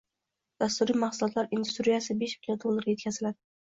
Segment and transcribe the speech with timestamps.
[0.63, 3.43] Dasturiy mahsulotlar industriyasi besh million dollarga yetkaziladi.